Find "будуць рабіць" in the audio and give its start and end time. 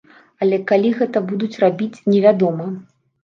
1.31-2.01